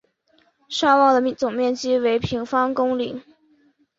[0.67, 3.21] 尚旺的总面积为平方公里。